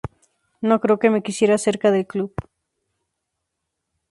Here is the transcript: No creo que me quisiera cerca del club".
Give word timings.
No 0.67 0.81
creo 0.83 0.97
que 1.01 1.11
me 1.11 1.21
quisiera 1.21 1.59
cerca 1.59 1.91
del 1.91 2.07
club". 2.07 2.33